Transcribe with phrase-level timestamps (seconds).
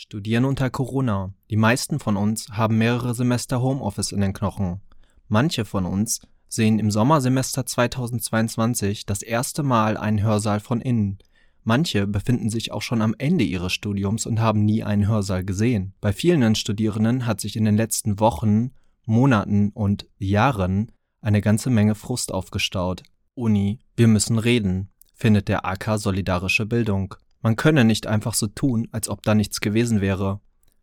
[0.00, 1.34] Studieren unter Corona.
[1.50, 4.80] Die meisten von uns haben mehrere Semester Homeoffice in den Knochen.
[5.26, 11.18] Manche von uns sehen im Sommersemester 2022 das erste Mal einen Hörsaal von innen.
[11.64, 15.94] Manche befinden sich auch schon am Ende ihres Studiums und haben nie einen Hörsaal gesehen.
[16.00, 18.70] Bei vielen Studierenden hat sich in den letzten Wochen,
[19.04, 23.02] Monaten und Jahren eine ganze Menge Frust aufgestaut.
[23.34, 27.16] Uni, wir müssen reden, findet der AK Solidarische Bildung.
[27.40, 30.40] Man könne nicht einfach so tun, als ob da nichts gewesen wäre.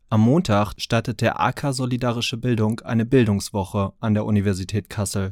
[0.10, 5.30] Am Montag startet der AK Solidarische Bildung eine Bildungswoche an der Universität Kassel.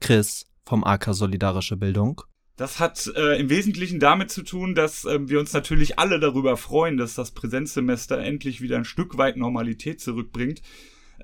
[0.00, 2.22] Chris vom AK Solidarische Bildung.
[2.56, 6.56] Das hat äh, im Wesentlichen damit zu tun, dass äh, wir uns natürlich alle darüber
[6.56, 10.60] freuen, dass das Präsenzsemester endlich wieder ein Stück weit Normalität zurückbringt.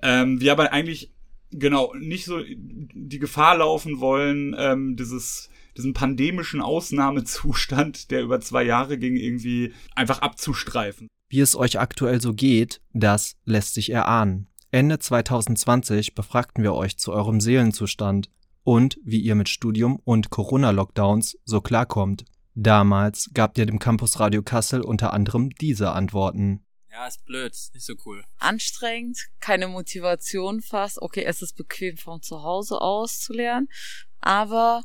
[0.02, 1.12] Ähm, wir aber eigentlich
[1.50, 8.62] genau nicht so die Gefahr laufen wollen, ähm, dieses diesen pandemischen Ausnahmezustand, der über zwei
[8.62, 11.08] Jahre ging, irgendwie einfach abzustreifen.
[11.28, 14.48] Wie es euch aktuell so geht, das lässt sich erahnen.
[14.70, 18.30] Ende 2020 befragten wir euch zu eurem Seelenzustand
[18.62, 22.24] und wie ihr mit Studium und Corona-Lockdowns so klarkommt.
[22.54, 26.64] Damals gabt ihr dem Campus Radio Kassel unter anderem diese Antworten.
[26.90, 28.24] Ja, ist blöd, ist nicht so cool.
[28.38, 31.00] Anstrengend, keine Motivation fast.
[31.02, 33.68] Okay, es ist bequem von zu Hause aus zu lernen,
[34.20, 34.82] aber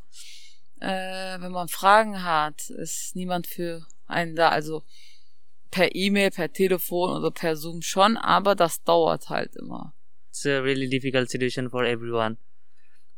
[0.82, 4.50] äh, wenn man Fragen hat, ist niemand für einen da.
[4.50, 4.84] Also
[5.70, 9.94] per E-Mail, per Telefon oder per Zoom schon, aber das dauert halt immer.
[10.30, 12.38] It's a really difficult situation for everyone.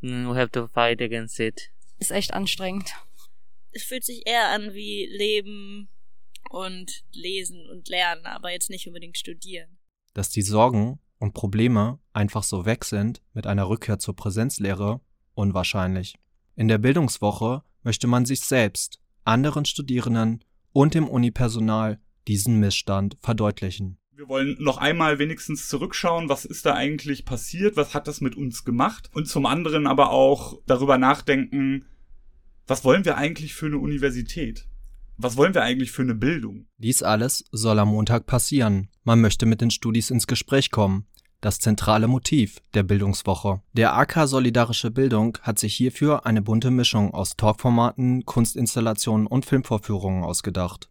[0.02, 1.72] Mm, we have to fight against it.
[2.00, 2.94] Ist echt anstrengend.
[3.72, 5.90] Es fühlt sich eher an wie Leben
[6.50, 9.80] und Lesen und Lernen, aber jetzt nicht unbedingt studieren.
[10.14, 15.00] Dass die Sorgen und Probleme einfach so weg sind mit einer Rückkehr zur Präsenzlehre,
[15.34, 16.16] unwahrscheinlich.
[16.56, 23.98] In der Bildungswoche möchte man sich selbst, anderen Studierenden und dem Unipersonal diesen Missstand verdeutlichen.
[24.12, 28.36] Wir wollen noch einmal wenigstens zurückschauen, was ist da eigentlich passiert, was hat das mit
[28.36, 31.86] uns gemacht und zum anderen aber auch darüber nachdenken,
[32.68, 34.68] was wollen wir eigentlich für eine Universität?
[35.18, 36.68] Was wollen wir eigentlich für eine Bildung?
[36.78, 38.90] Dies alles soll am Montag passieren.
[39.04, 41.08] Man möchte mit den Studis ins Gespräch kommen
[41.44, 43.62] das zentrale Motiv der Bildungswoche.
[43.74, 50.24] Der AK Solidarische Bildung hat sich hierfür eine bunte Mischung aus Talkformaten, Kunstinstallationen und Filmvorführungen
[50.24, 50.90] ausgedacht.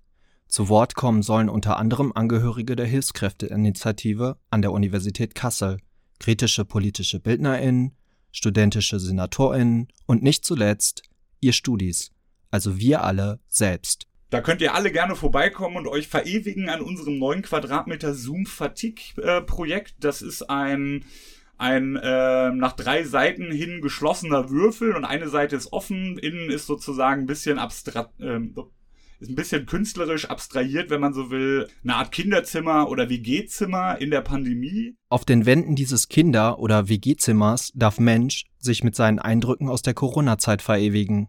[0.49, 5.79] Zu Wort kommen sollen unter anderem Angehörige der Hilfskräfteinitiative an der Universität Kassel,
[6.21, 7.97] kritische politische BildnerInnen,
[8.31, 11.03] studentische SenatorInnen und nicht zuletzt
[11.41, 12.11] ihr Studis,
[12.51, 14.07] also wir alle selbst.
[14.33, 19.43] Da könnt ihr alle gerne vorbeikommen und euch verewigen an unserem neuen Quadratmeter Zoom Fatigue
[19.45, 19.97] Projekt.
[20.01, 21.05] Das ist ein
[21.59, 26.17] ein äh, nach drei Seiten hin geschlossener Würfel und eine Seite ist offen.
[26.17, 28.41] Innen ist sozusagen ein bisschen abstrakt, äh,
[29.21, 34.11] ist ein bisschen künstlerisch abstrahiert, wenn man so will, eine Art Kinderzimmer oder WG-Zimmer in
[34.11, 34.97] der Pandemie.
[35.11, 39.93] Auf den Wänden dieses Kinder- oder WG-Zimmers darf Mensch sich mit seinen Eindrücken aus der
[39.93, 41.29] Corona-Zeit verewigen.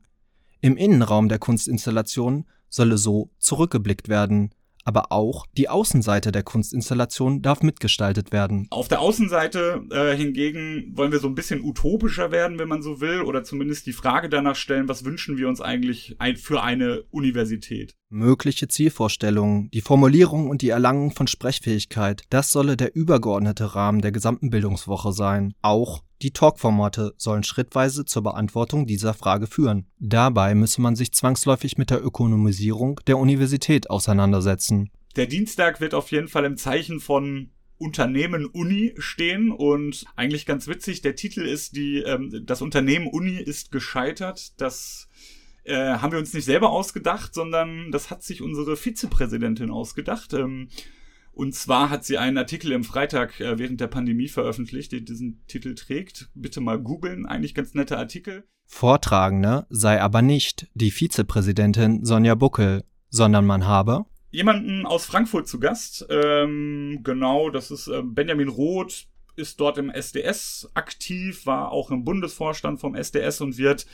[0.61, 4.49] Im Innenraum der Kunstinstallation solle so zurückgeblickt werden,
[4.83, 8.67] aber auch die Außenseite der Kunstinstallation darf mitgestaltet werden.
[8.69, 12.99] Auf der Außenseite äh, hingegen wollen wir so ein bisschen utopischer werden, wenn man so
[12.99, 17.03] will, oder zumindest die Frage danach stellen, was wünschen wir uns eigentlich ein, für eine
[17.11, 17.95] Universität?
[18.09, 24.11] Mögliche Zielvorstellungen, die Formulierung und die Erlangung von Sprechfähigkeit, das solle der übergeordnete Rahmen der
[24.11, 25.53] gesamten Bildungswoche sein.
[25.61, 29.85] Auch die Talkformate sollen schrittweise zur Beantwortung dieser Frage führen.
[29.99, 34.89] Dabei müsse man sich zwangsläufig mit der Ökonomisierung der Universität auseinandersetzen.
[35.15, 40.67] Der Dienstag wird auf jeden Fall im Zeichen von Unternehmen Uni stehen und eigentlich ganz
[40.67, 44.59] witzig, der Titel ist die, ähm, das Unternehmen Uni ist gescheitert.
[44.61, 45.09] Das
[45.65, 50.33] äh, haben wir uns nicht selber ausgedacht, sondern das hat sich unsere Vizepräsidentin ausgedacht.
[50.33, 50.69] Ähm,
[51.33, 55.43] und zwar hat sie einen Artikel im Freitag äh, während der Pandemie veröffentlicht, der diesen
[55.47, 56.29] Titel trägt.
[56.35, 58.43] Bitte mal googeln, eigentlich ganz netter Artikel.
[58.65, 65.59] Vortragende sei aber nicht die Vizepräsidentin Sonja Buckel, sondern man habe jemanden aus Frankfurt zu
[65.59, 66.05] Gast.
[66.09, 69.05] Ähm, genau, das ist äh, Benjamin Roth,
[69.35, 73.85] ist dort im SDS aktiv, war auch im Bundesvorstand vom SDS und wird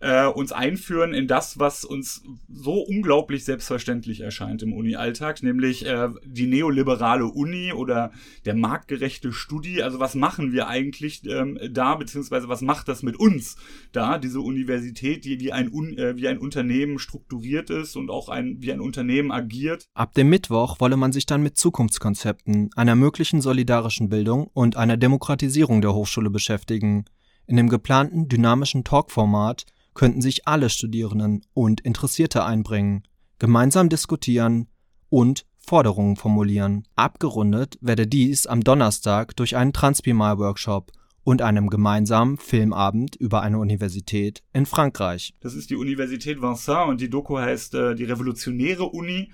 [0.00, 6.08] äh, uns einführen in das, was uns so unglaublich selbstverständlich erscheint im Uni-Alltag, nämlich äh,
[6.24, 8.12] die neoliberale Uni oder
[8.44, 9.82] der marktgerechte Studi.
[9.82, 13.56] Also was machen wir eigentlich ähm, da, beziehungsweise was macht das mit uns
[13.92, 18.28] da, diese Universität, die wie ein, Un äh, wie ein Unternehmen strukturiert ist und auch
[18.28, 19.86] ein, wie ein Unternehmen agiert.
[19.94, 24.96] Ab dem Mittwoch wolle man sich dann mit Zukunftskonzepten, einer möglichen solidarischen Bildung und einer
[24.96, 27.04] Demokratisierung der Hochschule beschäftigen.
[27.46, 29.64] In dem geplanten dynamischen Talkformat
[29.98, 33.02] könnten sich alle Studierenden und Interessierte einbringen,
[33.40, 34.68] gemeinsam diskutieren
[35.10, 36.86] und Forderungen formulieren.
[36.94, 40.92] Abgerundet werde dies am Donnerstag durch einen Transpimal-Workshop
[41.24, 45.34] und einem gemeinsamen Filmabend über eine Universität in Frankreich.
[45.40, 49.32] Das ist die Universität Vincennes und die Doku heißt äh, die Revolutionäre Uni.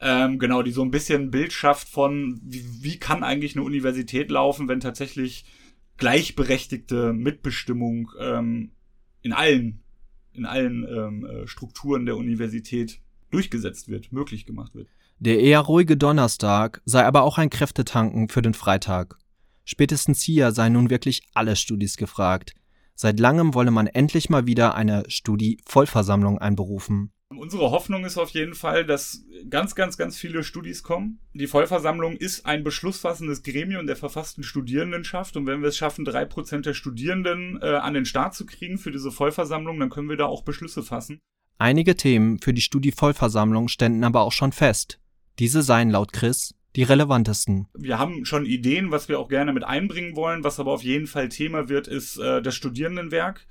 [0.00, 3.64] Ähm, genau, die so ein bisschen ein Bild schafft von, wie, wie kann eigentlich eine
[3.64, 5.44] Universität laufen, wenn tatsächlich
[5.98, 8.72] gleichberechtigte Mitbestimmung ähm,
[9.22, 9.82] in allen,
[10.32, 13.00] in allen ähm, äh, Strukturen der Universität
[13.30, 14.88] durchgesetzt wird, möglich gemacht wird.
[15.18, 19.18] Der eher ruhige Donnerstag sei aber auch ein Kräftetanken für den Freitag.
[19.64, 22.54] Spätestens hier seien nun wirklich alle Studis gefragt.
[22.94, 27.12] Seit langem wolle man endlich mal wieder eine Studi-Vollversammlung einberufen.
[27.40, 31.20] Unsere Hoffnung ist auf jeden Fall, dass ganz, ganz, ganz viele Studis kommen.
[31.32, 35.38] Die Vollversammlung ist ein beschlussfassendes Gremium der verfassten Studierendenschaft.
[35.38, 38.76] Und wenn wir es schaffen, drei Prozent der Studierenden äh, an den Start zu kriegen
[38.76, 41.18] für diese Vollversammlung, dann können wir da auch Beschlüsse fassen.
[41.56, 45.00] Einige Themen für die Studi-Vollversammlung ständen aber auch schon fest.
[45.38, 47.68] Diese seien laut Chris die relevantesten.
[47.72, 50.44] Wir haben schon Ideen, was wir auch gerne mit einbringen wollen.
[50.44, 53.46] Was aber auf jeden Fall Thema wird, ist äh, das Studierendenwerk.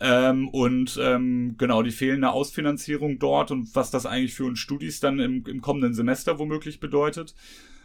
[0.00, 5.00] Ähm, und ähm, genau die fehlende Ausfinanzierung dort und was das eigentlich für uns Studis
[5.00, 7.34] dann im, im kommenden Semester womöglich bedeutet.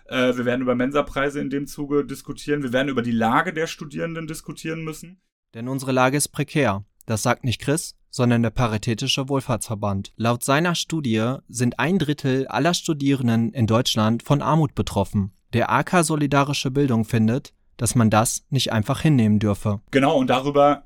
[0.05, 2.63] Äh, wir werden über Mensapreise in dem Zuge diskutieren.
[2.63, 5.21] Wir werden über die Lage der Studierenden diskutieren müssen.
[5.53, 6.83] Denn unsere Lage ist prekär.
[7.05, 10.13] Das sagt nicht Chris, sondern der Paritätische Wohlfahrtsverband.
[10.15, 15.31] Laut seiner Studie sind ein Drittel aller Studierenden in Deutschland von Armut betroffen.
[15.53, 19.81] Der AK Solidarische Bildung findet, dass man das nicht einfach hinnehmen dürfe.
[19.91, 20.83] Genau, und darüber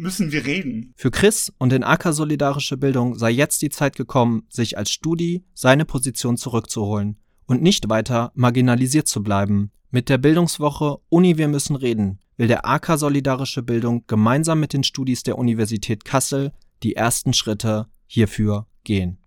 [0.00, 0.92] müssen wir reden.
[0.96, 5.44] Für Chris und den AK Solidarische Bildung sei jetzt die Zeit gekommen, sich als Studi
[5.54, 9.70] seine Position zurückzuholen und nicht weiter marginalisiert zu bleiben.
[9.90, 14.82] Mit der Bildungswoche Uni Wir müssen reden will der AK Solidarische Bildung gemeinsam mit den
[14.82, 16.52] Studis der Universität Kassel
[16.82, 19.18] die ersten Schritte hierfür gehen.